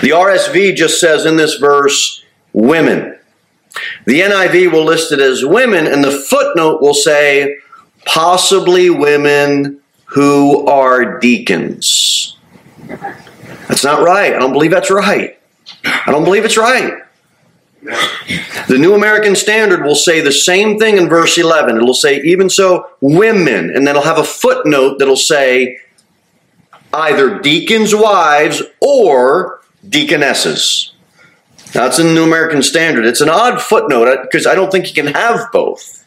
[0.01, 2.23] The RSV just says in this verse,
[2.53, 3.19] women.
[4.05, 7.57] The NIV will list it as women, and the footnote will say
[8.05, 12.37] possibly women who are deacons.
[13.67, 14.33] That's not right.
[14.33, 15.39] I don't believe that's right.
[15.85, 17.01] I don't believe it's right.
[18.67, 21.77] The New American Standard will say the same thing in verse 11.
[21.77, 25.79] It'll say, even so, women, and then it'll have a footnote that'll say
[26.93, 30.93] either deacons' wives or deaconesses.
[31.73, 33.05] That's in the New American Standard.
[33.05, 36.05] It's an odd footnote because I don't think you can have both.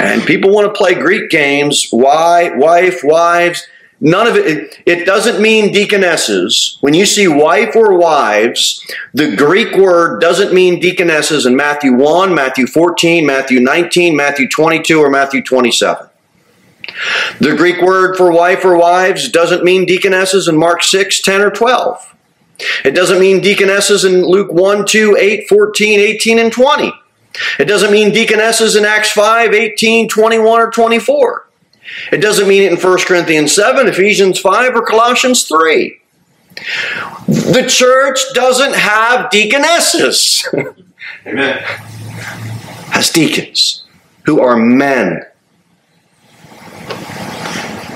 [0.00, 1.88] And people want to play Greek games.
[1.90, 3.66] Why, wife, wives.
[4.00, 6.76] None of it, it, it doesn't mean deaconesses.
[6.80, 8.84] When you see wife or wives,
[9.14, 14.98] the Greek word doesn't mean deaconesses in Matthew 1, Matthew 14, Matthew 19, Matthew 22,
[14.98, 16.08] or Matthew 27.
[17.40, 21.50] The Greek word for wife or wives doesn't mean deaconesses in Mark 6, 10, or
[21.50, 22.14] 12.
[22.84, 26.92] It doesn't mean deaconesses in Luke 1, 2, 8, 14, 18, and 20.
[27.58, 31.48] It doesn't mean deaconesses in Acts 5, 18, 21, or 24.
[32.12, 35.98] It doesn't mean it in 1 Corinthians 7, Ephesians 5, or Colossians 3.
[37.26, 40.46] The church doesn't have deaconesses.
[41.26, 41.58] Amen.
[42.92, 43.84] Has deacons
[44.24, 45.22] who are men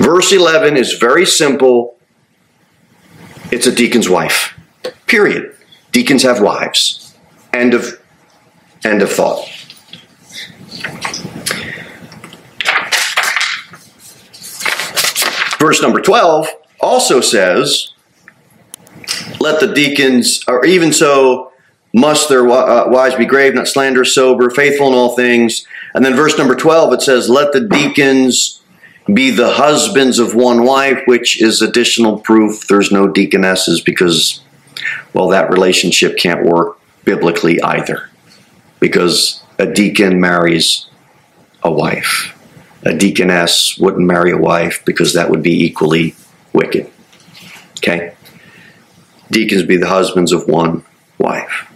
[0.07, 1.97] Verse 11 is very simple.
[3.51, 4.57] It's a deacon's wife.
[5.09, 5.57] Period.
[5.91, 7.17] Deacons have wives.
[7.53, 8.01] End of
[8.85, 9.45] end of thought.
[15.59, 16.51] Verse number 12
[16.81, 17.93] also says,
[19.41, 21.51] Let the deacons, or even so,
[21.93, 25.67] must their uh, wives be grave, not slanderous, sober, faithful in all things.
[25.95, 28.63] And then verse number 12, it says, Let the deacons
[29.13, 34.41] be the husbands of one wife, which is additional proof there's no deaconesses because,
[35.13, 38.11] well, that relationship can't work biblically either.
[38.81, 40.87] Because a deacon marries
[41.63, 42.33] a wife.
[42.85, 46.15] A deaconess wouldn't marry a wife because that would be equally
[46.53, 46.91] wicked.
[47.79, 48.15] Okay?
[49.31, 50.85] Deacons be the husbands of one
[51.19, 51.73] wife.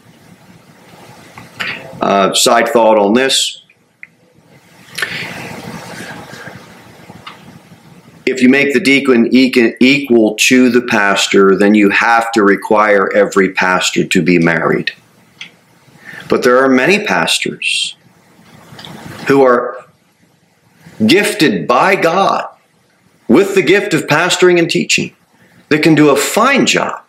[2.01, 3.60] Uh, side thought on this
[8.41, 13.53] if you make the deacon equal to the pastor, then you have to require every
[13.53, 14.93] pastor to be married.
[16.31, 17.97] But there are many pastors
[19.29, 19.85] who are
[21.07, 22.49] gifted by God
[23.29, 25.15] with the gift of pastoring and teaching
[25.69, 27.05] that can do a fine job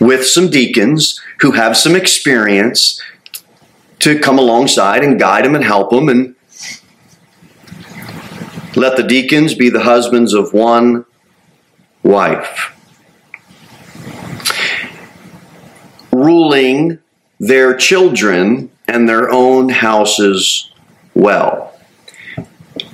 [0.00, 3.00] with some deacons who have some experience
[4.00, 6.34] to come alongside and guide them and help them and
[8.78, 11.04] let the deacons be the husbands of one
[12.02, 12.72] wife,
[16.12, 16.98] ruling
[17.40, 20.70] their children and their own houses
[21.14, 21.76] well.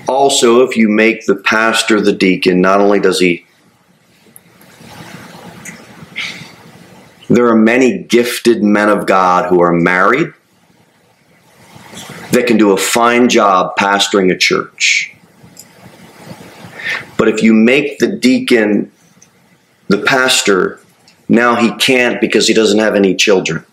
[0.09, 3.47] Also, if you make the pastor the deacon, not only does he
[7.31, 10.33] There are many gifted men of God who are married
[12.33, 15.14] that can do a fine job pastoring a church.
[17.17, 18.91] But if you make the deacon
[19.89, 20.81] the pastor,
[21.29, 23.65] now he can't because he doesn't have any children.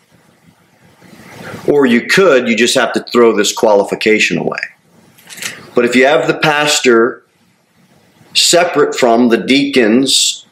[1.67, 4.59] Or you could, you just have to throw this qualification away.
[5.75, 7.23] But if you have the pastor
[8.33, 10.45] separate from the deacons,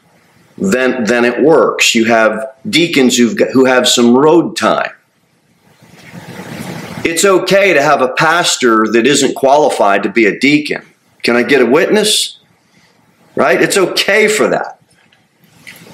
[0.56, 1.94] then, then it works.
[1.94, 4.92] You have deacons who've got, who have some road time.
[7.02, 10.84] It's okay to have a pastor that isn't qualified to be a deacon.
[11.22, 12.39] Can I get a witness?
[13.40, 13.62] Right?
[13.62, 14.82] It's okay for that.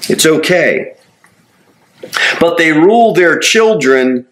[0.09, 0.95] It's okay.
[2.41, 4.27] But they rule their children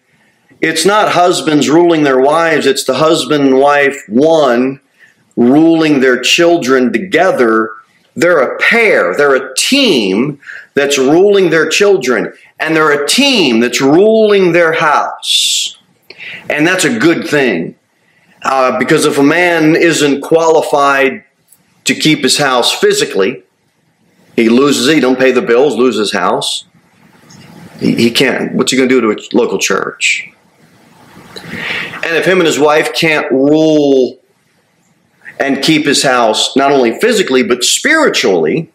[0.60, 4.80] it's not husbands ruling their wives, it's the husband and wife, one,
[5.36, 7.70] ruling their children together.
[8.14, 10.40] They're a pair, they're a team
[10.74, 15.78] that's ruling their children, and they're a team that's ruling their house.
[16.48, 17.74] And that's a good thing.
[18.42, 21.24] Uh, because if a man isn't qualified
[21.86, 23.42] to keep his house physically,
[24.34, 26.64] he loses it, he don't pay the bills, loses his house.
[27.80, 28.54] He, he can't.
[28.54, 30.30] What's he going to do to a local church?
[31.32, 34.18] And if him and his wife can't rule
[35.40, 38.70] and keep his house not only physically but spiritually,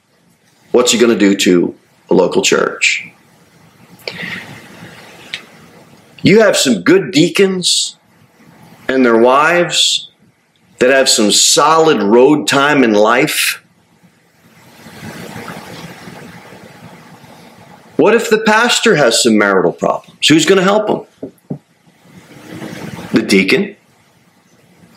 [0.72, 1.76] what's he going to do to
[2.10, 3.10] a local church?
[6.24, 7.98] You have some good deacons
[8.88, 10.11] and their wives
[10.82, 13.64] that have some solid road time in life.
[17.98, 20.28] What if the pastor has some marital problems?
[20.28, 21.60] Who's going to help him?
[23.14, 23.76] The deacon?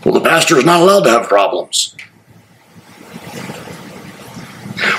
[0.06, 1.94] Well, the pastor is not allowed to have problems.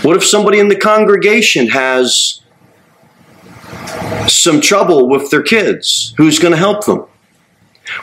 [0.03, 2.41] What if somebody in the congregation has
[4.27, 6.13] some trouble with their kids?
[6.17, 7.07] Who's going to help them?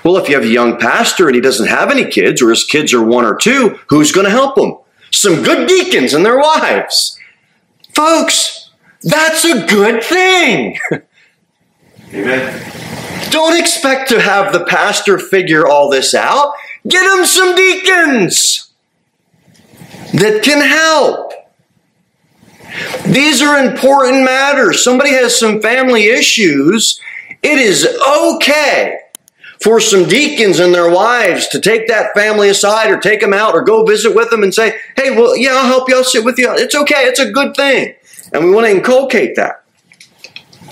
[0.05, 2.65] Well, if you have a young pastor and he doesn't have any kids, or his
[2.65, 4.77] kids are one or two, who's going to help him?
[5.11, 7.19] Some good deacons and their wives.
[7.95, 8.71] Folks,
[9.03, 10.79] that's a good thing.
[12.15, 12.73] Amen.
[13.31, 16.55] Don't expect to have the pastor figure all this out.
[16.87, 18.71] Get him some deacons
[20.13, 21.33] that can help.
[23.07, 24.83] These are important matters.
[24.83, 27.01] Somebody has some family issues.
[27.43, 29.02] It is okay
[29.63, 33.55] for some deacons and their wives to take that family aside or take them out
[33.55, 35.97] or go visit with them and say, hey, well, yeah, I'll help you.
[35.97, 36.53] I'll sit with you.
[36.55, 37.05] It's okay.
[37.05, 37.95] It's a good thing.
[38.33, 39.65] And we want to inculcate that.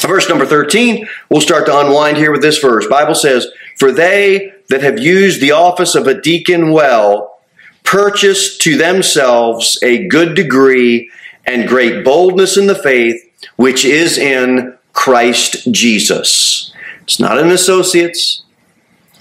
[0.01, 2.87] Verse number 13, we'll start to unwind here with this verse.
[2.87, 7.39] Bible says, For they that have used the office of a deacon well
[7.85, 11.11] purchase to themselves a good degree
[11.45, 13.21] and great boldness in the faith
[13.57, 16.73] which is in Christ Jesus.
[17.03, 18.45] It's not an associate's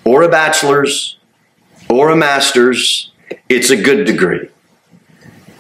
[0.06, 1.18] or a bachelor's
[1.90, 3.12] or a master's.
[3.48, 4.50] It's a good degree.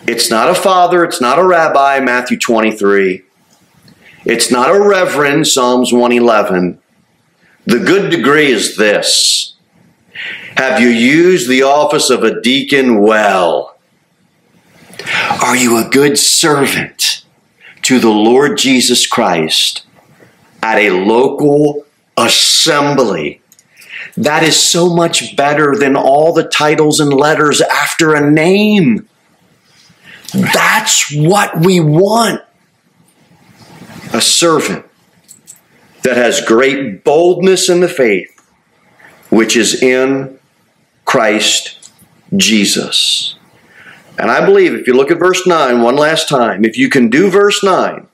[0.08, 3.24] It's not a father, it's not a rabbi, Matthew 23.
[4.26, 6.80] It's not a reverend, Psalms 111.
[7.66, 9.54] The good degree is this
[10.56, 13.78] Have you used the office of a deacon well?
[15.42, 17.24] Are you a good servant
[17.84, 19.84] to the Lord Jesus Christ
[20.62, 21.86] at a local
[22.18, 23.42] assembly?
[24.20, 29.08] That is so much better than all the titles and letters after a name.
[30.34, 32.42] That's what we want
[34.14, 34.86] a servant
[36.04, 38.52] that has great boldness in the faith,
[39.30, 40.38] which is in
[41.06, 41.92] Christ
[42.36, 43.36] Jesus.
[44.18, 47.10] And I believe if you look at verse 9 one last time, if you can
[47.10, 48.06] do verse 9,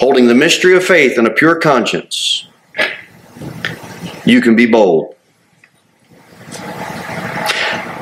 [0.00, 2.48] holding the mystery of faith and a pure conscience,
[4.24, 5.14] you can be bold.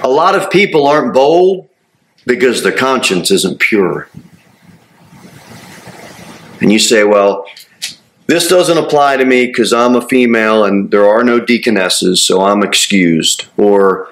[0.03, 1.69] A lot of people aren't bold
[2.27, 4.09] because their conscience isn't pure
[6.61, 7.47] and you say, well,
[8.27, 12.43] this doesn't apply to me because I'm a female and there are no deaconesses, so
[12.43, 13.47] I'm excused.
[13.57, 14.09] Or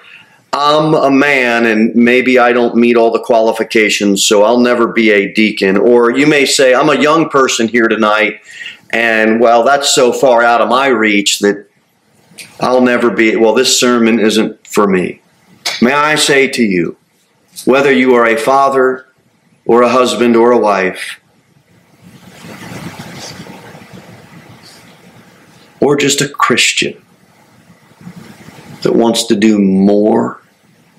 [0.52, 5.11] I'm a man and maybe I don't meet all the qualifications, so I'll never be
[5.11, 5.76] a deacon.
[5.76, 8.40] Or you may say, I'm a young person here tonight,
[8.90, 11.67] and well, that's so far out of my reach that
[12.61, 13.36] I'll never be.
[13.36, 15.20] Well, this sermon isn't for me.
[15.80, 16.97] May I say to you,
[17.64, 19.07] whether you are a father
[19.64, 21.20] or a husband or a wife,
[25.80, 27.01] or just a Christian
[28.82, 30.41] that wants to do more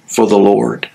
[0.08, 0.90] for the Lord,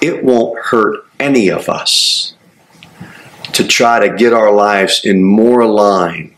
[0.00, 2.34] it won't hurt any of us
[3.52, 6.36] to try to get our lives in more line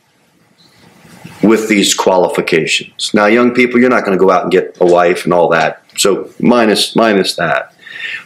[1.45, 3.13] with these qualifications.
[3.13, 5.49] Now, young people, you're not going to go out and get a wife and all
[5.51, 5.83] that.
[5.99, 7.75] So minus minus that.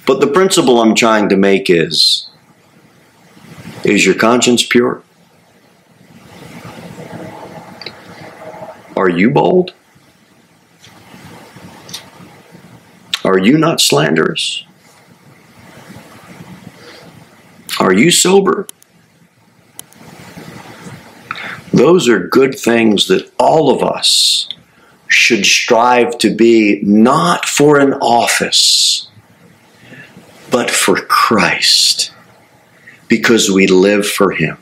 [0.06, 2.30] But the principle I'm trying to make is
[3.84, 5.02] is your conscience pure?
[8.96, 9.74] Are you bold?
[13.24, 14.64] Are you not slanderous?
[17.78, 18.68] Are you sober?
[21.72, 24.48] Those are good things that all of us
[25.08, 29.08] should strive to be not for an office,
[30.50, 32.12] but for Christ,
[33.08, 34.58] because we live for Him.